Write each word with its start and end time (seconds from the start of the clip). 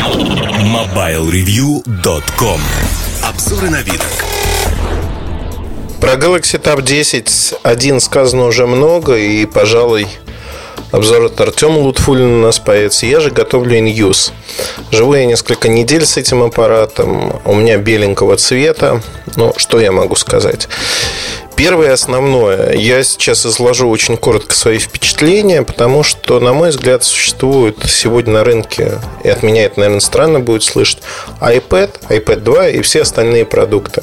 MobileReview.com 0.00 2.60
Обзоры 3.22 3.68
на 3.68 3.82
вид. 3.82 4.00
Про 6.00 6.14
Galaxy 6.14 6.58
Tab 6.58 6.80
10 6.80 7.56
один 7.62 8.00
сказано 8.00 8.46
уже 8.46 8.66
много, 8.66 9.18
и, 9.18 9.44
пожалуй, 9.44 10.06
обзор 10.90 11.24
от 11.24 11.38
Артема 11.38 11.80
Лутфулина 11.80 12.38
у 12.38 12.40
нас 12.40 12.58
появится. 12.58 13.04
Я 13.04 13.20
же 13.20 13.30
готовлю 13.30 13.76
иньюз. 13.76 14.32
Живу 14.90 15.12
я 15.14 15.26
несколько 15.26 15.68
недель 15.68 16.06
с 16.06 16.16
этим 16.16 16.42
аппаратом. 16.42 17.38
У 17.44 17.54
меня 17.54 17.76
беленького 17.76 18.38
цвета. 18.38 19.02
Ну, 19.36 19.52
что 19.58 19.80
я 19.80 19.92
могу 19.92 20.16
сказать? 20.16 20.66
Первое 21.62 21.92
основное. 21.92 22.72
Я 22.72 23.04
сейчас 23.04 23.44
изложу 23.44 23.90
очень 23.90 24.16
коротко 24.16 24.54
свои 24.54 24.78
впечатления, 24.78 25.62
потому 25.62 26.02
что, 26.02 26.40
на 26.40 26.54
мой 26.54 26.70
взгляд, 26.70 27.04
существует 27.04 27.76
сегодня 27.86 28.32
на 28.32 28.44
рынке, 28.44 28.98
и 29.24 29.28
от 29.28 29.42
меня 29.42 29.66
это, 29.66 29.80
наверное, 29.80 30.00
странно 30.00 30.40
будет 30.40 30.62
слышать, 30.62 31.02
iPad, 31.38 31.90
iPad 32.08 32.36
2 32.36 32.68
и 32.68 32.80
все 32.80 33.02
остальные 33.02 33.44
продукты. 33.44 34.02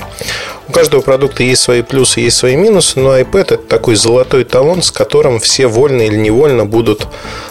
У 0.68 0.72
каждого 0.72 1.02
продукта 1.02 1.42
есть 1.42 1.64
свои 1.64 1.82
плюсы, 1.82 2.20
есть 2.20 2.38
свои 2.38 2.56
минусы, 2.56 3.00
но 3.00 3.18
iPad 3.18 3.42
это 3.42 3.58
такой 3.58 3.96
золотой 3.96 4.44
талон, 4.44 4.84
с 4.84 4.92
которым 4.92 5.40
все 5.40 5.66
вольно 5.66 6.04
или 6.04 6.16
невольно 6.16 6.64
будут 6.64 7.08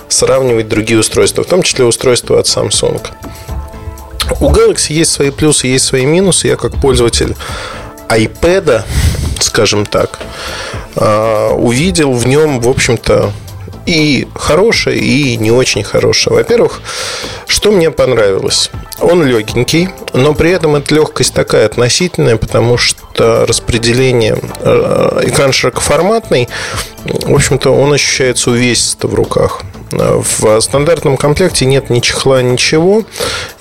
сравнивать 0.07 0.69
другие 0.69 1.01
устройства, 1.01 1.43
в 1.43 1.49
том 1.49 1.65
числе 1.65 1.85
устройства 1.85 2.39
от 2.39 2.47
Samsung. 2.47 3.05
У 4.39 4.53
Galaxy 4.53 4.93
есть 4.93 5.11
свои 5.11 5.31
плюсы, 5.31 5.67
есть 5.67 5.87
свои 5.87 6.07
минусы. 6.07 6.47
Я 6.47 6.55
как 6.55 6.81
пользователь 6.81 7.35
iPad, 8.09 8.85
скажем 9.57 9.87
так, 9.87 10.19
а, 10.97 11.55
увидел 11.55 12.13
в 12.13 12.27
нем, 12.27 12.61
в 12.61 12.69
общем-то, 12.69 13.33
и 13.87 14.29
хорошее, 14.35 14.99
и 14.99 15.39
не 15.39 15.51
очень 15.51 15.83
хорошее. 15.83 16.37
Во-первых, 16.37 16.83
что 17.47 17.73
мне 17.73 17.91
понравилось? 17.91 18.71
Он 19.01 19.25
легенький, 19.25 19.89
но 20.13 20.35
при 20.35 20.51
этом 20.51 20.77
эта 20.77 20.95
легкость 20.95 21.33
такая 21.33 21.65
относительная, 21.65 22.37
потому 22.37 22.77
что 22.77 23.47
распределение 23.47 24.37
э, 24.61 25.21
экран 25.23 25.53
широкоформатный, 25.55 26.51
в 27.05 27.35
общем-то, 27.35 27.71
он 27.71 27.95
ощущается 27.95 28.51
увесисто 28.51 29.09
в 29.09 29.15
руках. 29.15 29.63
В 29.91 30.61
стандартном 30.61 31.17
комплекте 31.17 31.65
нет 31.65 31.89
ни 31.89 32.01
чехла, 32.01 32.43
ничего. 32.43 33.05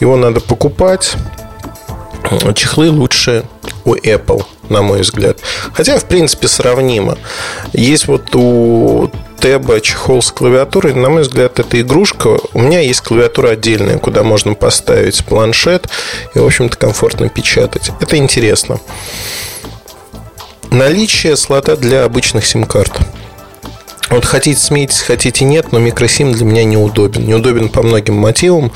Его 0.02 0.18
надо 0.18 0.42
покупать. 0.42 1.16
Чехлы 2.54 2.90
лучше 2.90 3.46
у 3.86 3.96
Apple, 3.96 4.44
на 4.70 4.82
мой 4.82 5.02
взгляд. 5.02 5.38
Хотя, 5.74 5.98
в 5.98 6.06
принципе, 6.06 6.48
сравнимо. 6.48 7.18
Есть 7.74 8.08
вот 8.08 8.36
у 8.36 9.10
Теба 9.40 9.80
чехол 9.80 10.22
с 10.22 10.32
клавиатурой. 10.32 10.94
На 10.96 11.10
мой 11.10 11.22
взгляд, 11.22 11.60
это 11.60 11.80
игрушка. 11.80 12.40
У 12.54 12.60
меня 12.60 12.80
есть 12.80 13.02
клавиатура 13.02 13.50
отдельная, 13.50 14.00
куда 14.00 14.24
можно 14.24 14.56
поставить 14.56 15.24
планшет 15.24 15.88
и, 16.34 16.40
в 16.40 16.46
общем-то, 16.46 16.76
комфортно 16.78 17.30
печатать. 17.30 17.92
Это 18.00 18.18
интересно. 18.18 18.80
Наличие 20.72 21.38
слота 21.38 21.76
для 21.76 22.04
обычных 22.04 22.46
сим-карт. 22.46 22.92
Вот 24.10 24.26
хотите 24.26 24.60
смейтесь, 24.60 25.02
хотите 25.02 25.46
нет, 25.46 25.72
но 25.72 25.80
микросим 25.80 26.32
для 26.32 26.46
меня 26.46 26.64
неудобен. 26.64 27.26
Неудобен 27.26 27.70
по 27.70 27.84
многим 27.84 28.16
мотивам. 28.16 28.72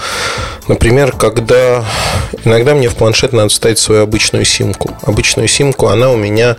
Например, 0.69 1.11
когда 1.11 1.83
иногда 2.45 2.75
мне 2.75 2.89
в 2.89 2.95
планшет 2.95 3.33
надо 3.33 3.49
вставить 3.49 3.79
свою 3.79 4.03
обычную 4.03 4.45
симку. 4.45 4.95
Обычную 5.01 5.47
симку, 5.47 5.87
она 5.87 6.11
у 6.11 6.15
меня 6.15 6.57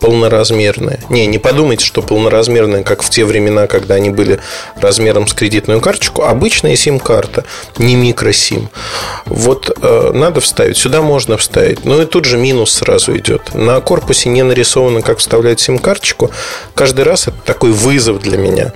полноразмерная. 0.00 1.00
Не, 1.08 1.26
не 1.26 1.38
подумайте, 1.38 1.84
что 1.84 2.02
полноразмерная, 2.02 2.82
как 2.82 3.02
в 3.02 3.10
те 3.10 3.24
времена, 3.24 3.66
когда 3.66 3.94
они 3.94 4.10
были 4.10 4.40
размером 4.76 5.26
с 5.26 5.34
кредитную 5.34 5.80
карточку. 5.80 6.22
Обычная 6.22 6.76
сим-карта, 6.76 7.44
не 7.78 7.94
микросим. 7.96 8.68
Вот 9.26 9.76
э, 9.80 10.10
надо 10.14 10.40
вставить. 10.40 10.76
Сюда 10.76 11.02
можно 11.02 11.36
вставить. 11.36 11.84
Ну 11.84 12.00
и 12.00 12.06
тут 12.06 12.24
же 12.24 12.38
минус 12.38 12.72
сразу 12.72 13.16
идет. 13.16 13.54
На 13.54 13.80
корпусе 13.80 14.28
не 14.28 14.42
нарисовано, 14.42 15.02
как 15.02 15.18
вставлять 15.18 15.60
сим-карточку. 15.60 16.30
Каждый 16.74 17.04
раз 17.04 17.28
это 17.28 17.38
такой 17.44 17.72
вызов 17.72 18.20
для 18.20 18.38
меня. 18.38 18.72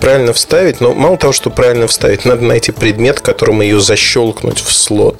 Правильно 0.00 0.32
вставить, 0.32 0.80
но 0.80 0.94
мало 0.94 1.16
того, 1.16 1.32
что 1.32 1.50
правильно 1.50 1.86
вставить, 1.86 2.24
надо 2.24 2.42
найти 2.42 2.72
предмет, 2.72 3.20
которым 3.20 3.60
ее 3.60 3.80
защелкнуть 3.80 4.60
в 4.60 4.72
слот. 4.72 5.16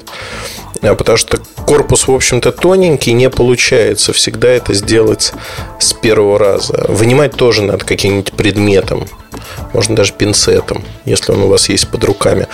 А 0.81 0.95
потому 0.95 1.17
что 1.17 1.39
корпус, 1.65 2.07
в 2.07 2.11
общем-то, 2.11 2.51
тоненький, 2.51 3.13
не 3.13 3.29
получается 3.29 4.13
всегда 4.13 4.49
это 4.49 4.73
сделать 4.73 5.33
с 5.79 5.93
первого 5.93 6.39
раза. 6.39 6.85
Вынимать 6.89 7.35
тоже 7.35 7.63
надо 7.63 7.85
каким-нибудь 7.85 8.33
предметом. 8.33 9.07
Можно 9.73 9.95
даже 9.95 10.13
пинцетом, 10.13 10.83
если 11.05 11.31
он 11.31 11.43
у 11.43 11.47
вас 11.47 11.69
есть 11.69 11.87
под 11.89 12.03
руками. 12.03 12.47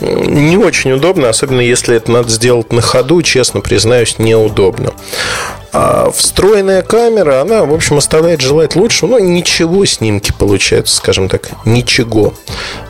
Не 0.00 0.56
очень 0.56 0.92
удобно, 0.92 1.28
особенно 1.28 1.60
если 1.60 1.96
это 1.96 2.10
надо 2.10 2.28
сделать 2.28 2.72
на 2.72 2.82
ходу, 2.82 3.22
честно 3.22 3.60
признаюсь, 3.60 4.18
неудобно. 4.18 4.92
А 5.76 6.12
встроенная 6.12 6.82
камера, 6.82 7.40
она, 7.40 7.64
в 7.64 7.74
общем, 7.74 7.98
оставляет 7.98 8.40
желать 8.40 8.76
лучшего. 8.76 9.10
Но 9.10 9.18
ничего 9.18 9.84
снимки 9.84 10.32
получаются, 10.32 10.94
скажем 10.94 11.28
так, 11.28 11.50
ничего. 11.64 12.34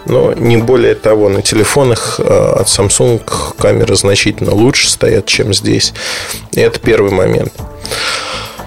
Но 0.04 0.34
не 0.34 0.58
более 0.58 0.94
того, 0.94 1.30
на 1.30 1.40
телефонах 1.40 2.20
а, 2.20 2.56
от 2.60 2.66
Samsung 2.66 3.22
камеры 3.56 3.96
значительно 3.96 4.52
лучше 4.52 4.90
стоят, 4.90 5.24
чем 5.24 5.54
здесь. 5.54 5.94
И 6.52 6.60
это 6.60 6.78
первый 6.78 7.10
момент. 7.10 7.54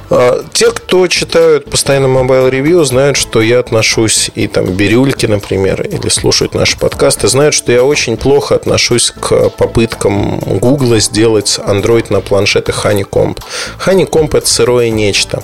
А, 0.09 0.44
те, 0.53 0.72
кто 0.72 1.07
читают 1.07 1.69
постоянно 1.69 2.06
Mobile 2.06 2.50
Review, 2.50 2.84
знают, 2.85 3.18
что 3.18 3.41
я 3.41 3.59
отношусь, 3.59 4.31
и 4.35 4.47
там 4.47 4.66
бирюльки, 4.66 5.25
например, 5.25 5.81
или 5.81 6.09
слушают 6.09 6.53
наши 6.53 6.78
подкасты, 6.78 7.28
знают, 7.28 7.53
что 7.53 7.72
я 7.72 7.84
очень 7.84 8.18
плохо 8.18 8.56
отношусь 8.56 9.12
к 9.12 9.50
попыткам 9.50 10.40
Google 10.40 10.97
сделать 11.00 11.59
Android 11.63 12.06
на 12.09 12.22
планшетах 12.22 12.85
Honeycomb. 12.85 13.38
Honeycomb– 13.85 14.38
это 14.38 14.47
сырое 14.47 14.90
нечто. 14.90 15.44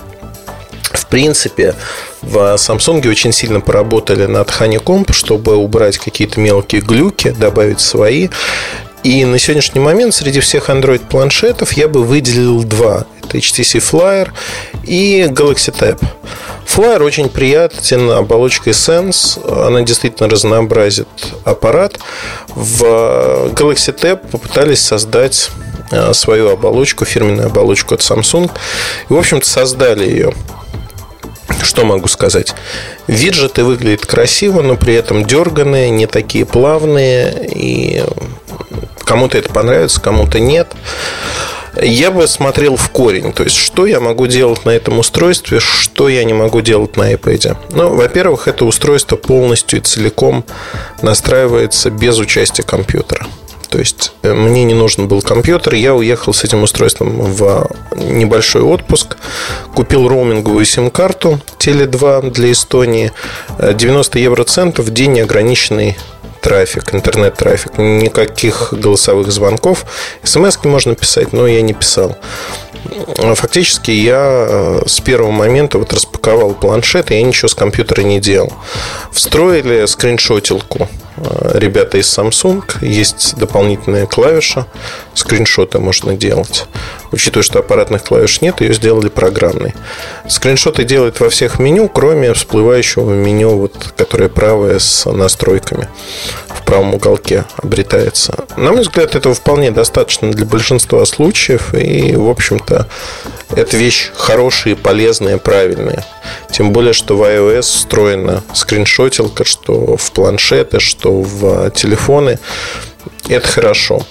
В 0.93 1.07
принципе, 1.07 1.75
в 2.21 2.37
Samsung 2.55 3.07
очень 3.09 3.33
сильно 3.33 3.59
поработали 3.59 4.27
над 4.27 4.49
Honeycomb, 4.49 5.11
чтобы 5.11 5.55
убрать 5.55 5.97
какие-то 5.97 6.39
мелкие 6.39 6.81
глюки, 6.81 7.31
добавить 7.37 7.81
свои. 7.81 8.29
И 9.03 9.25
на 9.25 9.37
сегодняшний 9.37 9.81
момент 9.81 10.13
среди 10.13 10.39
всех 10.39 10.69
Android-планшетов 10.69 11.73
я 11.73 11.89
бы 11.89 12.03
выделил 12.03 12.63
два. 12.63 13.05
Это 13.21 13.37
HTC 13.37 13.79
Flyer 13.79 14.29
и 14.85 15.23
Galaxy 15.23 15.77
Tab. 15.77 16.01
Flyer 16.65 17.03
очень 17.03 17.27
приятен 17.27 18.09
оболочкой 18.09 18.71
Sense. 18.71 19.67
Она 19.67 19.81
действительно 19.81 20.29
разнообразит 20.29 21.09
аппарат. 21.43 21.99
В 22.47 22.83
Galaxy 23.53 23.93
Tab 23.93 24.25
попытались 24.31 24.79
создать 24.79 25.49
э, 25.91 26.13
свою 26.13 26.51
оболочку, 26.51 27.03
фирменную 27.03 27.47
оболочку 27.47 27.95
от 27.95 27.99
Samsung. 27.99 28.49
И, 29.09 29.13
в 29.13 29.17
общем-то, 29.17 29.45
создали 29.45 30.05
ее. 30.05 30.33
Что 31.61 31.83
могу 31.83 32.07
сказать? 32.07 32.55
Виджеты 33.07 33.65
выглядят 33.65 34.05
красиво, 34.05 34.61
но 34.61 34.77
при 34.77 34.93
этом 34.93 35.25
дерганые, 35.25 35.89
не 35.89 36.07
такие 36.07 36.45
плавные 36.45 37.49
и 37.53 38.03
Кому-то 39.05 39.37
это 39.37 39.51
понравится, 39.51 40.01
кому-то 40.01 40.39
нет. 40.39 40.67
Я 41.81 42.11
бы 42.11 42.27
смотрел 42.27 42.75
в 42.75 42.89
корень. 42.89 43.33
То 43.33 43.43
есть, 43.43 43.55
что 43.55 43.85
я 43.85 43.99
могу 43.99 44.27
делать 44.27 44.63
на 44.65 44.69
этом 44.69 44.99
устройстве, 44.99 45.59
что 45.59 46.07
я 46.07 46.23
не 46.23 46.33
могу 46.33 46.61
делать 46.61 46.97
на 46.97 47.11
iPad. 47.13 47.57
Ну, 47.71 47.95
во-первых, 47.95 48.47
это 48.47 48.65
устройство 48.65 49.15
полностью 49.15 49.79
и 49.79 49.81
целиком 49.81 50.45
настраивается 51.01 51.89
без 51.89 52.19
участия 52.19 52.63
компьютера. 52.63 53.25
То 53.73 53.79
есть 53.79 54.11
э, 54.21 54.31
мне 54.35 54.65
не 54.65 54.75
нужен 54.75 55.07
был 55.07 55.23
компьютер, 55.23 55.73
я 55.73 55.95
уехал 55.95 56.31
с 56.31 56.43
этим 56.43 56.61
устройством 56.61 57.19
в 57.21 57.67
небольшой 57.95 58.61
отпуск, 58.61 59.17
купил 59.73 60.07
роуминговую 60.07 60.63
сим-карту 60.63 61.41
Теле2 61.57 62.29
для 62.29 62.51
Эстонии, 62.51 63.11
90 63.57 64.19
евроцентов 64.19 64.85
в 64.85 64.93
день 64.93 65.13
неограниченный 65.13 65.97
трафик, 66.43 66.93
интернет-трафик, 66.93 67.77
никаких 67.77 68.73
голосовых 68.73 69.31
звонков. 69.31 69.85
СМС 70.23 70.59
можно 70.65 70.93
писать, 70.93 71.33
но 71.33 71.47
я 71.47 71.61
не 71.61 71.73
писал. 71.73 72.17
Фактически 73.17 73.91
я 73.91 74.21
э, 74.49 74.81
с 74.85 74.99
первого 74.99 75.31
момента 75.31 75.77
вот 75.77 75.93
распаковал 75.93 76.53
планшет, 76.53 77.11
и 77.11 77.15
я 77.15 77.23
ничего 77.23 77.47
с 77.47 77.55
компьютера 77.55 78.01
не 78.01 78.19
делал. 78.19 78.51
Встроили 79.11 79.85
скриншотилку 79.85 80.89
ребята 81.53 81.97
из 81.97 82.17
Samsung. 82.17 82.63
Есть 82.81 83.35
дополнительная 83.37 84.05
клавиша. 84.05 84.65
Скриншоты 85.13 85.79
можно 85.79 86.15
делать. 86.15 86.65
Учитывая, 87.11 87.43
что 87.43 87.59
аппаратных 87.59 88.03
клавиш 88.03 88.41
нет, 88.41 88.61
ее 88.61 88.73
сделали 88.73 89.09
программной. 89.09 89.73
Скриншоты 90.27 90.83
делают 90.83 91.19
во 91.19 91.29
всех 91.29 91.59
меню, 91.59 91.89
кроме 91.89 92.33
всплывающего 92.33 93.13
меню, 93.13 93.57
вот, 93.57 93.93
которое 93.95 94.29
правое 94.29 94.79
с 94.79 95.09
настройками 95.09 95.87
в 96.63 96.65
правом 96.65 96.93
уголке 96.93 97.43
обретается. 97.57 98.45
На 98.55 98.71
мой 98.71 98.81
взгляд, 98.81 99.15
этого 99.15 99.35
вполне 99.35 99.71
достаточно 99.71 100.31
для 100.31 100.45
большинства 100.45 101.05
случаев. 101.05 101.73
И, 101.73 102.15
в 102.15 102.29
общем-то, 102.29 102.87
это 103.55 103.77
вещь 103.77 104.11
хорошая, 104.15 104.75
полезная, 104.75 105.37
правильная. 105.37 106.05
Тем 106.51 106.71
более, 106.71 106.93
что 106.93 107.17
в 107.17 107.23
iOS 107.23 107.63
встроена 107.63 108.43
скриншотилка, 108.53 109.43
что 109.43 109.97
в 109.97 110.11
планшеты, 110.13 110.79
что 110.79 111.21
в 111.21 111.69
телефоны. 111.71 112.39
Это 113.27 113.47
хорошо. 113.47 114.05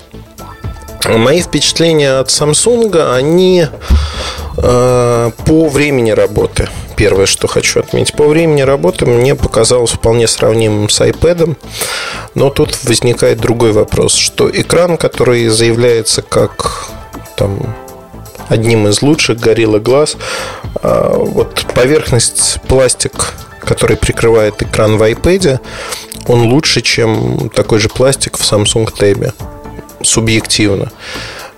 Мои 1.05 1.41
впечатления 1.41 2.19
от 2.19 2.29
Samsung, 2.29 3.15
они 3.15 3.67
по 4.55 5.69
времени 5.69 6.11
работы. 6.11 6.69
Первое, 6.97 7.27
что 7.27 7.49
хочу 7.49 7.81
отметить. 7.81 8.15
По 8.15 8.29
времени 8.29 8.61
работы 8.63 9.07
мне 9.07 9.35
показалось 9.35 9.93
вполне 9.93 10.29
сравнимым 10.29 10.89
с 10.89 11.01
iPad. 11.01 11.57
Но 12.35 12.51
тут 12.51 12.79
возникает 12.85 13.41
другой 13.41 13.73
вопрос, 13.73 14.15
что 14.15 14.51
экран, 14.51 14.97
который 14.97 15.49
заявляется 15.49 16.23
как 16.23 16.89
там, 17.37 17.75
одним 18.49 18.87
из 18.89 19.03
лучших 19.03 19.39
Gorilla 19.39 19.81
Glass, 19.81 20.17
э, 20.83 21.13
вот 21.17 21.65
поверхность 21.75 22.61
пластик, 22.69 23.35
который 23.61 23.97
прикрывает 23.97 24.63
экран 24.63 24.99
в 24.99 25.03
iPad, 25.03 25.61
он 26.27 26.43
лучше, 26.43 26.83
чем 26.83 27.51
такой 27.51 27.79
же 27.79 27.89
пластик 27.89 28.37
в 28.37 28.41
Samsung 28.43 28.89
Tab 28.93 29.33
субъективно. 30.03 30.91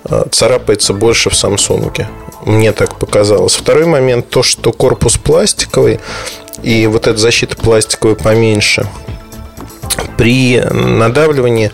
А, 0.03 0.27
царапается 0.31 0.93
больше 0.93 1.29
в 1.29 1.33
Samsung. 1.33 2.05
Мне 2.45 2.71
так 2.71 2.97
показалось. 2.97 3.55
Второй 3.55 3.85
момент 3.85 4.29
то, 4.29 4.43
что 4.43 4.71
корпус 4.71 5.17
пластиковый 5.17 5.99
и 6.63 6.87
вот 6.87 7.07
эта 7.07 7.17
защита 7.17 7.55
пластиковая 7.57 8.15
поменьше. 8.15 8.87
При 10.17 10.61
надавливании 10.61 11.71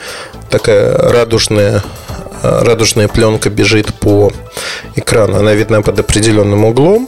такая 0.50 0.98
радужная 0.98 1.84
радужная 2.42 3.08
пленка 3.08 3.50
бежит 3.50 3.94
по 3.94 4.32
экрану. 4.96 5.38
Она 5.38 5.54
видна 5.54 5.82
под 5.82 6.00
определенным 6.00 6.66
углом, 6.66 7.08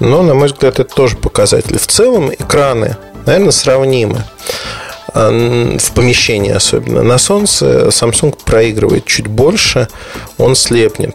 но, 0.00 0.22
на 0.22 0.34
мой 0.34 0.48
взгляд, 0.48 0.80
это 0.80 0.94
тоже 0.94 1.16
показатель. 1.16 1.78
В 1.78 1.86
целом 1.86 2.32
экраны, 2.32 2.96
наверное, 3.26 3.50
сравнимы. 3.50 4.24
В 5.14 5.90
помещении 5.94 6.52
особенно. 6.52 7.02
На 7.02 7.18
солнце 7.18 7.88
Samsung 7.88 8.34
проигрывает 8.46 9.04
чуть 9.04 9.26
больше, 9.26 9.88
он 10.38 10.54
слепнет. 10.56 11.14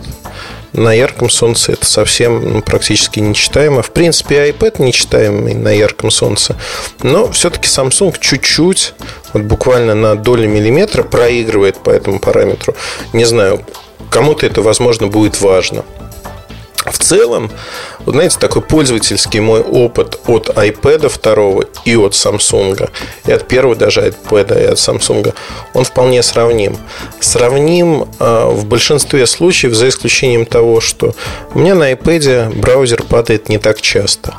На 0.78 0.94
ярком 0.94 1.32
солнце 1.32 1.72
это 1.72 1.88
совсем 1.88 2.54
ну, 2.54 2.62
практически 2.62 3.20
нечитаемо. 3.20 3.82
В 3.82 3.90
принципе, 3.90 4.48
iPad 4.52 4.76
нечитаемый 4.78 5.56
на 5.56 5.70
ярком 5.70 6.12
солнце. 6.12 6.56
Но 7.02 7.32
все-таки 7.32 7.68
Samsung 7.68 8.16
чуть-чуть, 8.20 8.94
вот 9.34 9.42
буквально 9.42 9.96
на 9.96 10.16
доли 10.16 10.46
миллиметра 10.46 11.02
проигрывает 11.02 11.80
по 11.80 11.90
этому 11.90 12.20
параметру. 12.20 12.76
Не 13.12 13.26
знаю, 13.26 13.66
кому-то 14.12 14.46
это, 14.46 14.62
возможно, 14.62 15.08
будет 15.08 15.42
важно. 15.42 15.84
В 16.92 17.00
целом, 17.00 17.52
вот 18.00 18.14
знаете, 18.14 18.38
такой 18.40 18.62
пользовательский 18.62 19.40
мой 19.40 19.62
опыт 19.62 20.20
от 20.26 20.50
iPad 20.50 21.12
2 21.22 21.70
и 21.86 21.96
от 21.96 22.14
Samsung, 22.14 22.90
и 23.26 23.32
от 23.32 23.48
первого 23.48 23.76
даже 23.76 24.08
iPad, 24.08 24.62
и 24.62 24.66
от 24.66 24.78
Samsung, 24.78 25.34
он 25.74 25.84
вполне 25.84 26.24
сравним. 26.24 26.78
Сравним 27.20 28.08
э, 28.20 28.46
в 28.50 28.66
большинстве 28.66 29.28
случаев, 29.28 29.74
за 29.74 29.90
исключением 29.90 30.46
того, 30.46 30.80
что 30.80 31.14
у 31.54 31.60
меня 31.60 31.76
на 31.76 31.92
iPad 31.92 32.56
браузер 32.58 33.04
падает 33.04 33.50
не 33.50 33.58
так 33.58 33.82
часто. 33.82 34.36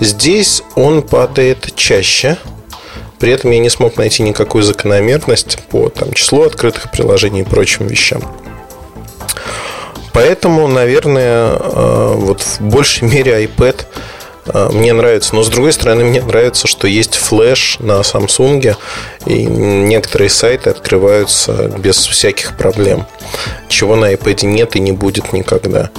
Здесь 0.00 0.62
он 0.76 1.02
падает 1.02 1.74
чаще, 1.74 2.36
при 3.18 3.32
этом 3.32 3.50
я 3.52 3.58
не 3.58 3.70
смог 3.70 3.96
найти 3.96 4.22
никакую 4.22 4.64
закономерность 4.64 5.58
по 5.68 5.88
там, 5.88 6.12
числу 6.12 6.42
открытых 6.42 6.90
приложений 6.90 7.40
и 7.40 7.44
прочим 7.44 7.86
вещам. 7.86 8.22
Поэтому, 10.12 10.68
наверное, 10.68 11.56
э, 11.58 12.14
вот 12.16 12.42
в 12.42 12.60
большей 12.60 13.08
мере 13.08 13.44
iPad 13.44 13.86
э, 14.46 14.68
мне 14.72 14.92
нравится. 14.92 15.34
Но 15.34 15.42
с 15.42 15.48
другой 15.48 15.72
стороны, 15.72 16.04
мне 16.04 16.20
нравится, 16.20 16.68
что 16.68 16.86
есть 16.86 17.14
флеш 17.14 17.78
на 17.80 18.00
Samsung, 18.00 18.76
и 19.26 19.44
некоторые 19.44 20.28
сайты 20.28 20.70
открываются 20.70 21.68
без 21.78 21.96
всяких 22.06 22.56
проблем. 22.56 23.06
Чего 23.68 23.96
на 23.96 24.12
iPad 24.12 24.46
нет 24.46 24.76
и 24.76 24.80
не 24.80 24.92
будет 24.92 25.32
никогда. 25.32 25.90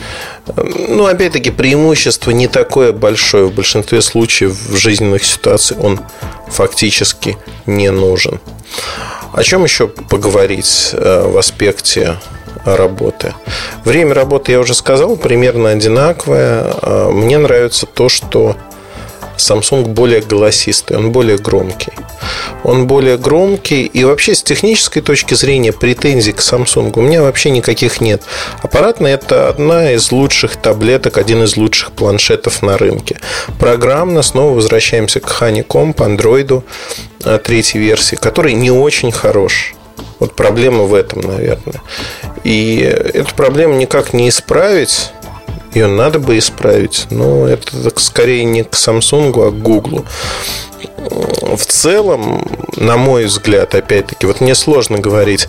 Ну, 0.55 1.05
опять-таки, 1.05 1.49
преимущество 1.49 2.31
не 2.31 2.47
такое 2.47 2.91
большое. 2.91 3.45
В 3.45 3.53
большинстве 3.53 4.01
случаев 4.01 4.51
в 4.51 4.75
жизненных 4.75 5.25
ситуациях 5.25 5.81
он 5.81 5.99
фактически 6.49 7.37
не 7.65 7.89
нужен. 7.89 8.39
О 9.33 9.41
чем 9.41 9.63
еще 9.63 9.87
поговорить 9.87 10.91
э, 10.93 11.27
в 11.27 11.37
аспекте 11.37 12.17
работы. 12.65 13.33
Время 13.85 14.13
работы, 14.13 14.51
я 14.51 14.59
уже 14.59 14.73
сказал, 14.73 15.15
примерно 15.15 15.69
одинаковое. 15.69 16.73
А, 16.81 17.11
мне 17.11 17.37
нравится 17.37 17.85
то, 17.85 18.09
что 18.09 18.55
Samsung 19.37 19.85
более 19.87 20.21
голосистый, 20.21 20.97
он 20.97 21.11
более 21.11 21.37
громкий. 21.37 21.91
Он 22.63 22.87
более 22.87 23.17
громкий. 23.17 23.85
И 23.85 24.03
вообще, 24.03 24.35
с 24.35 24.43
технической 24.43 25.01
точки 25.01 25.33
зрения, 25.33 25.73
претензий 25.73 26.31
к 26.31 26.39
Samsung 26.39 26.91
у 26.95 27.01
меня 27.01 27.21
вообще 27.21 27.49
никаких 27.49 27.99
нет. 28.01 28.21
Аппаратный– 28.61 29.11
это 29.13 29.49
одна 29.49 29.91
из 29.91 30.11
лучших 30.11 30.55
таблеток, 30.55 31.17
один 31.17 31.43
из 31.43 31.57
лучших 31.57 31.91
планшетов 31.91 32.61
на 32.61 32.77
рынке. 32.77 33.19
Программно 33.59 34.21
снова 34.21 34.55
возвращаемся 34.55 35.19
к 35.19 35.41
Honeycomb, 35.41 35.95
Android 35.95 36.63
а, 37.23 37.37
третьей 37.39 37.81
версии, 37.81 38.15
который 38.15 38.53
не 38.53 38.71
очень 38.71 39.11
хорош. 39.11 39.75
Вот 40.19 40.35
проблема 40.35 40.83
в 40.83 40.93
этом, 40.93 41.21
наверное. 41.21 41.81
И 42.43 42.77
эту 42.79 43.33
проблему 43.35 43.75
никак 43.75 44.13
не 44.13 44.29
исправить. 44.29 45.11
Ее 45.73 45.87
надо 45.87 46.19
бы 46.19 46.37
исправить. 46.37 47.07
Но 47.09 47.47
это 47.47 47.91
скорее 47.99 48.45
не 48.45 48.63
к 48.63 48.73
Samsung, 48.73 49.47
а 49.47 49.51
к 49.51 49.61
Google. 49.61 50.05
В 51.55 51.65
целом, 51.65 52.47
на 52.77 52.97
мой 52.97 53.25
взгляд, 53.25 53.75
опять-таки, 53.75 54.25
вот 54.25 54.41
мне 54.41 54.55
сложно 54.55 54.99
говорить. 54.99 55.47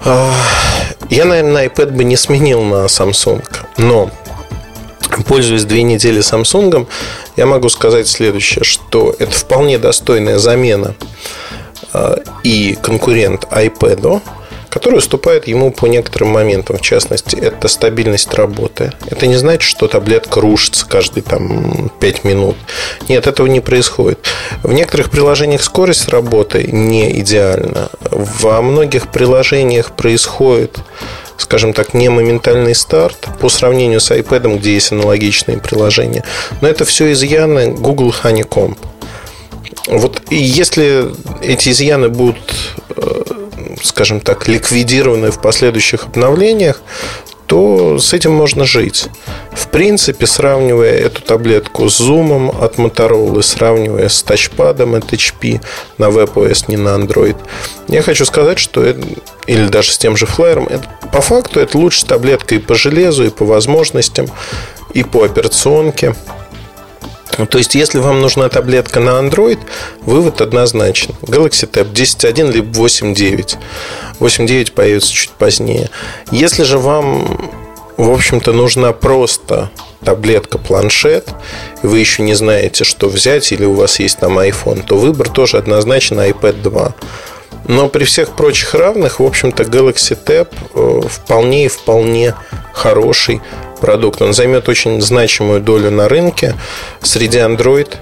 А, 0.00 0.32
я, 1.10 1.24
наверное, 1.24 1.52
на 1.52 1.66
iPad 1.66 1.90
бы 1.90 2.04
не 2.04 2.16
сменил 2.16 2.62
на 2.62 2.86
Samsung. 2.86 3.44
Но 3.76 4.10
пользуясь 5.26 5.64
две 5.64 5.82
недели 5.82 6.20
Samsung, 6.20 6.86
я 7.36 7.46
могу 7.46 7.68
сказать 7.68 8.06
следующее, 8.06 8.64
что 8.64 9.14
это 9.18 9.32
вполне 9.32 9.78
достойная 9.78 10.38
замена 10.38 10.94
и 12.42 12.76
конкурент 12.80 13.46
iPad, 13.50 14.22
который 14.76 14.98
уступает 14.98 15.46
ему 15.48 15.70
по 15.70 15.86
некоторым 15.86 16.28
моментам. 16.28 16.76
В 16.76 16.82
частности, 16.82 17.34
это 17.36 17.66
стабильность 17.66 18.34
работы. 18.34 18.92
Это 19.06 19.26
не 19.26 19.36
значит, 19.36 19.62
что 19.62 19.88
таблетка 19.88 20.40
рушится 20.40 20.86
каждые 20.86 21.24
там, 21.24 21.90
5 21.98 22.24
минут. 22.24 22.56
Нет, 23.08 23.26
этого 23.26 23.46
не 23.46 23.60
происходит. 23.60 24.18
В 24.62 24.72
некоторых 24.72 25.10
приложениях 25.10 25.62
скорость 25.62 26.08
работы 26.08 26.64
не 26.70 27.18
идеальна. 27.20 27.88
Во 28.10 28.60
многих 28.60 29.10
приложениях 29.10 29.92
происходит 29.92 30.78
скажем 31.38 31.74
так, 31.74 31.94
не 31.94 32.08
моментальный 32.08 32.74
старт 32.74 33.28
по 33.40 33.48
сравнению 33.48 34.00
с 34.00 34.10
iPad, 34.10 34.56
где 34.58 34.74
есть 34.74 34.92
аналогичные 34.92 35.58
приложения. 35.58 36.24
Но 36.60 36.68
это 36.68 36.84
все 36.84 37.12
изъяны 37.12 37.72
Google 37.72 38.12
Honeycomb. 38.22 38.76
Вот 39.86 40.22
если 40.30 41.12
эти 41.42 41.70
изъяны 41.70 42.08
будут, 42.08 42.38
э, 42.96 43.22
скажем 43.82 44.20
так, 44.20 44.48
ликвидированы 44.48 45.30
в 45.30 45.40
последующих 45.40 46.04
обновлениях, 46.06 46.80
то 47.46 47.98
с 47.98 48.12
этим 48.12 48.32
можно 48.32 48.64
жить. 48.64 49.06
В 49.52 49.68
принципе, 49.68 50.26
сравнивая 50.26 50.92
эту 50.98 51.22
таблетку 51.22 51.88
с 51.88 51.96
зумом 51.96 52.50
от 52.50 52.76
Motorola, 52.76 53.42
сравнивая 53.42 54.08
с 54.08 54.22
тачпадом 54.22 54.94
от 54.94 55.12
HP 55.12 55.60
на 55.98 56.06
WebOS, 56.06 56.64
не 56.68 56.76
на 56.76 56.90
Android, 56.90 57.36
я 57.88 58.02
хочу 58.02 58.24
сказать, 58.24 58.58
что 58.58 58.82
это, 58.82 59.06
или 59.46 59.66
даже 59.68 59.92
с 59.92 59.98
тем 59.98 60.16
же 60.16 60.26
флайером, 60.26 60.66
это, 60.66 60.88
по 61.12 61.20
факту 61.20 61.60
это 61.60 61.78
лучшая 61.78 62.08
таблетка 62.08 62.56
и 62.56 62.58
по 62.58 62.74
железу, 62.74 63.24
и 63.24 63.30
по 63.30 63.44
возможностям, 63.44 64.26
и 64.92 65.04
по 65.04 65.24
операционке. 65.24 66.14
Ну, 67.38 67.46
то 67.46 67.58
есть, 67.58 67.74
если 67.74 67.98
вам 67.98 68.20
нужна 68.20 68.48
таблетка 68.48 69.00
на 69.00 69.10
Android, 69.10 69.58
вывод 70.00 70.40
однозначен. 70.40 71.14
Galaxy 71.22 71.70
Tab 71.70 71.92
10.1 71.92 72.52
либо 72.52 72.70
8.9. 72.70 73.56
8.9 74.20 74.72
появится 74.72 75.12
чуть 75.12 75.30
позднее. 75.30 75.90
Если 76.30 76.62
же 76.62 76.78
вам, 76.78 77.50
в 77.96 78.10
общем-то, 78.10 78.52
нужна 78.52 78.92
просто 78.92 79.70
таблетка 80.04 80.58
планшет, 80.58 81.28
и 81.82 81.86
вы 81.86 81.98
еще 81.98 82.22
не 82.22 82.34
знаете, 82.34 82.84
что 82.84 83.08
взять, 83.08 83.52
или 83.52 83.64
у 83.64 83.72
вас 83.72 83.98
есть 83.98 84.18
там 84.18 84.38
iPhone, 84.38 84.84
то 84.86 84.96
выбор 84.96 85.28
тоже 85.28 85.58
однозначно 85.58 86.28
iPad 86.28 86.62
2. 86.62 86.94
Но 87.68 87.88
при 87.88 88.04
всех 88.04 88.30
прочих 88.30 88.74
равных, 88.74 89.18
в 89.18 89.24
общем-то, 89.24 89.64
Galaxy 89.64 90.16
Tab 90.24 90.48
э, 90.74 91.08
вполне 91.08 91.66
и 91.66 91.68
вполне 91.68 92.34
хороший 92.72 93.42
продукт. 93.76 94.22
Он 94.22 94.32
займет 94.32 94.68
очень 94.68 95.00
значимую 95.00 95.60
долю 95.60 95.90
на 95.90 96.08
рынке. 96.08 96.54
Среди 97.02 97.38
Android 97.38 97.96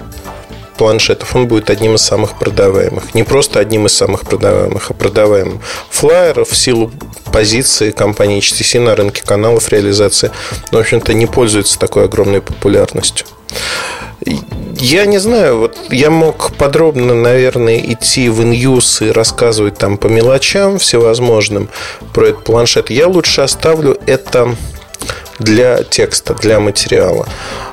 планшетов 0.76 1.34
он 1.36 1.46
будет 1.46 1.70
одним 1.70 1.94
из 1.94 2.02
самых 2.02 2.38
продаваемых. 2.38 3.14
Не 3.14 3.22
просто 3.22 3.60
одним 3.60 3.86
из 3.86 3.94
самых 3.94 4.22
продаваемых, 4.22 4.90
а 4.90 4.94
продаваемым. 4.94 5.60
Flyer 5.90 6.44
в 6.44 6.56
силу 6.56 6.90
позиции 7.32 7.90
компании 7.90 8.40
HTC 8.40 8.80
на 8.80 8.94
рынке 8.94 9.22
каналов 9.24 9.68
реализации, 9.70 10.30
ну, 10.70 10.78
в 10.78 10.80
общем-то, 10.80 11.14
не 11.14 11.26
пользуется 11.26 11.78
такой 11.78 12.04
огромной 12.04 12.40
популярностью. 12.40 13.26
Я 14.76 15.06
не 15.06 15.18
знаю, 15.18 15.58
вот 15.58 15.76
я 15.90 16.10
мог 16.10 16.52
подробно, 16.56 17.14
наверное, 17.14 17.78
идти 17.78 18.28
в 18.28 18.42
иньюз 18.42 19.02
и 19.02 19.10
рассказывать 19.10 19.78
там 19.78 19.98
по 19.98 20.06
мелочам 20.06 20.78
всевозможным 20.78 21.68
про 22.12 22.28
этот 22.28 22.44
планшет. 22.44 22.90
Я 22.90 23.06
лучше 23.08 23.42
оставлю 23.42 23.98
это 24.06 24.56
для 25.38 25.82
текста, 25.82 26.34
для 26.34 26.60
материала. 26.60 27.26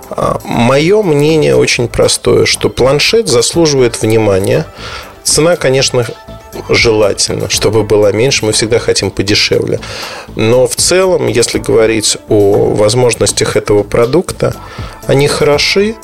А, 0.09 0.39
Мое 0.43 1.01
мнение 1.03 1.55
очень 1.55 1.87
простое, 1.87 2.45
что 2.45 2.69
планшет 2.69 3.27
заслуживает 3.27 4.01
внимания. 4.01 4.65
Цена, 5.23 5.55
конечно, 5.55 6.05
желательно, 6.69 7.49
чтобы 7.49 7.83
была 7.83 8.11
меньше. 8.11 8.45
Мы 8.45 8.51
всегда 8.51 8.79
хотим 8.79 9.11
подешевле. 9.11 9.79
Но 10.35 10.67
в 10.67 10.75
целом, 10.75 11.27
если 11.27 11.59
говорить 11.59 12.17
о 12.29 12.73
возможностях 12.73 13.55
этого 13.55 13.83
продукта, 13.83 14.55
они 15.07 15.27
хороши, 15.27 15.95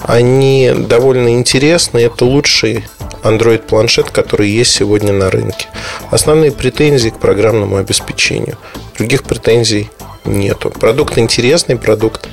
они 0.00 0.72
довольно 0.76 1.30
интересны. 1.30 1.98
Это 1.98 2.24
лучший 2.24 2.84
Android 3.22 3.58
планшет, 3.58 4.10
который 4.10 4.48
есть 4.48 4.72
сегодня 4.72 5.12
на 5.12 5.30
рынке. 5.30 5.66
Основные 6.10 6.52
претензии 6.52 7.08
к 7.10 7.18
программному 7.18 7.76
обеспечению. 7.76 8.56
Других 8.96 9.24
претензий 9.24 9.90
нету. 10.28 10.70
Продукт 10.70 11.18
интересный, 11.18 11.76
продукт 11.76 12.28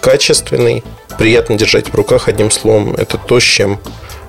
качественный, 0.00 0.84
приятно 1.18 1.56
держать 1.56 1.88
в 1.88 1.94
руках. 1.94 2.28
Одним 2.28 2.50
словом, 2.50 2.94
это 2.94 3.18
то, 3.18 3.40
с 3.40 3.42
чем 3.42 3.78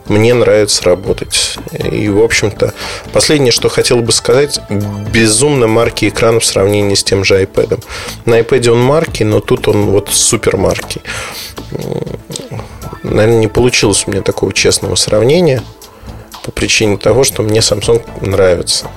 мне 0.10 0.34
нравится 0.34 0.84
работать. 0.84 1.58
И, 1.92 2.10
в 2.10 2.22
общем-то, 2.22 2.74
последнее, 3.14 3.52
что 3.52 3.70
хотел 3.70 4.02
бы 4.02 4.12
сказать, 4.12 4.60
безумно 4.70 5.68
марки 5.68 6.10
экрана 6.10 6.40
в 6.40 6.46
сравнении 6.46 6.96
с 6.96 7.04
тем 7.04 7.24
же 7.24 7.42
iPad. 7.42 7.84
На 8.26 8.40
iPad 8.40 8.70
он 8.70 8.82
марки, 8.82 9.24
но 9.24 9.40
тут 9.40 9.68
он 9.68 9.86
вот 9.86 10.10
супер 10.12 10.58
марки. 10.58 11.02
Наверное, 13.04 13.40
не 13.40 13.48
получилось 13.48 14.04
у 14.08 14.12
меня 14.12 14.22
такого 14.22 14.52
честного 14.52 14.96
сравнения 14.96 15.62
по 16.44 16.52
причине 16.52 16.98
того, 16.98 17.24
что 17.24 17.44
мне 17.44 17.60
Samsung 17.60 18.04
нравится. 18.26 18.88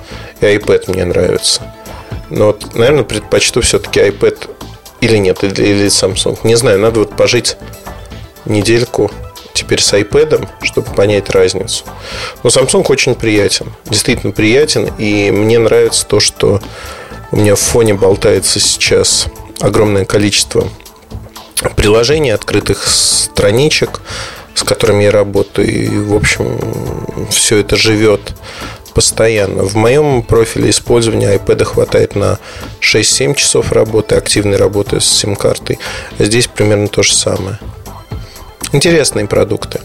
И 0.41 0.45
iPad 0.45 0.91
мне 0.91 1.05
нравится. 1.05 1.61
Но 2.33 2.47
вот, 2.47 2.73
наверное, 2.73 3.03
предпочту 3.03 3.61
все-таки 3.61 3.99
iPad 3.99 4.49
или 5.01 5.17
нет, 5.17 5.43
или, 5.43 5.61
или 5.61 5.85
Samsung. 5.85 6.39
Не 6.43 6.55
знаю, 6.55 6.79
надо 6.79 7.01
вот 7.01 7.15
пожить 7.15 7.57
недельку 8.45 9.11
теперь 9.53 9.81
с 9.81 9.93
iPad, 9.93 10.47
чтобы 10.63 10.91
понять 10.91 11.29
разницу. 11.29 11.85
Но 12.41 12.49
Samsung 12.49 12.85
очень 12.89 13.13
приятен, 13.13 13.71
действительно 13.85 14.33
приятен, 14.33 14.91
и 14.97 15.29
мне 15.29 15.59
нравится 15.59 16.07
то, 16.07 16.19
что 16.19 16.59
у 17.31 17.35
меня 17.35 17.55
в 17.55 17.59
фоне 17.59 17.93
болтается 17.93 18.59
сейчас 18.59 19.27
огромное 19.59 20.05
количество 20.05 20.67
приложений, 21.75 22.31
открытых 22.31 22.87
страничек, 22.87 24.01
с 24.55 24.63
которыми 24.63 25.03
я 25.03 25.11
работаю, 25.11 25.67
и, 25.71 25.87
в 25.99 26.15
общем, 26.15 27.27
все 27.29 27.57
это 27.57 27.75
живет 27.75 28.33
постоянно. 28.93 29.63
В 29.63 29.75
моем 29.75 30.21
профиле 30.23 30.69
использования 30.69 31.35
iPad 31.35 31.63
хватает 31.63 32.15
на 32.15 32.39
6-7 32.81 33.35
часов 33.35 33.71
работы, 33.71 34.15
активной 34.15 34.57
работы 34.57 34.99
с 34.99 35.05
сим-картой. 35.05 35.79
Здесь 36.19 36.47
примерно 36.47 36.87
то 36.87 37.03
же 37.03 37.13
самое. 37.13 37.59
Интересные 38.71 39.27
продукты. 39.27 39.81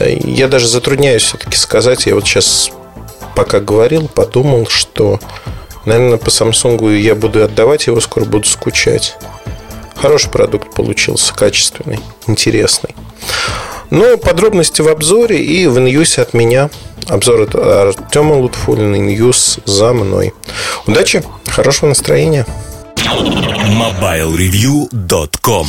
Я 0.00 0.48
даже 0.48 0.66
затрудняюсь 0.68 1.22
все-таки 1.22 1.56
сказать. 1.56 2.06
Я 2.06 2.14
вот 2.14 2.26
сейчас, 2.26 2.70
пока 3.34 3.60
говорил, 3.60 4.08
подумал, 4.08 4.66
что, 4.66 5.18
наверное, 5.84 6.18
по 6.18 6.28
Samsung 6.28 6.96
я 6.98 7.14
буду 7.14 7.42
отдавать 7.42 7.86
его, 7.86 8.00
скоро 8.00 8.24
буду 8.24 8.46
скучать. 8.46 9.16
Хороший 9.96 10.30
продукт 10.30 10.74
получился, 10.74 11.34
качественный, 11.34 11.98
интересный. 12.26 12.94
Но 13.90 14.16
подробности 14.16 14.80
в 14.82 14.88
обзоре 14.88 15.42
и 15.42 15.66
в 15.66 15.78
иньюсе 15.78 16.22
от 16.22 16.34
меня. 16.34 16.70
Обзор 17.08 17.42
от 17.42 17.54
Артема 17.54 18.34
Лутфулина, 18.34 18.96
иньюс 18.96 19.60
за 19.64 19.92
мной. 19.92 20.34
Удачи, 20.86 21.22
хорошего 21.46 21.88
настроения. 21.88 22.44
MobileReview.com 22.96 25.66